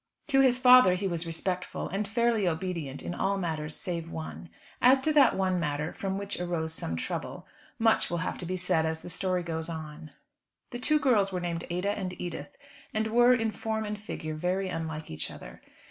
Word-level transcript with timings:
To 0.29 0.39
his 0.41 0.57
father 0.57 0.95
he 0.95 1.07
was 1.07 1.27
respectful, 1.27 1.87
and 1.87 2.07
fairly 2.07 2.47
obedient 2.47 3.03
in 3.03 3.13
all 3.13 3.37
matters, 3.37 3.75
save 3.75 4.09
one. 4.09 4.49
As 4.81 4.99
to 5.01 5.13
that 5.13 5.35
one 5.35 5.59
matter, 5.59 5.93
from 5.93 6.17
which 6.17 6.39
arose 6.39 6.73
some 6.73 6.95
trouble, 6.95 7.45
much 7.77 8.09
will 8.09 8.17
have 8.25 8.39
to 8.39 8.45
be 8.47 8.57
said 8.57 8.83
as 8.83 9.01
the 9.01 9.09
story 9.09 9.43
goes 9.43 9.69
on. 9.69 10.09
The 10.71 10.79
two 10.79 10.97
girls 10.97 11.31
were 11.31 11.39
named 11.39 11.65
Ada 11.69 11.91
and 11.91 12.19
Edith, 12.19 12.57
and 12.95 13.09
were, 13.09 13.35
in 13.35 13.51
form 13.51 13.85
and 13.85 13.99
figure, 13.99 14.33
very 14.33 14.69
unlike 14.69 15.11
each 15.11 15.29
other. 15.29 15.61